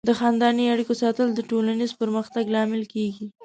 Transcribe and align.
د 0.07 0.09
خاندنۍ 0.19 0.65
اړیکو 0.73 0.93
ساتل 1.01 1.27
د 1.33 1.39
ټولنیز 1.49 1.91
پرمختګ 2.01 2.43
لامل 2.55 2.83
کیږي. 2.93 3.25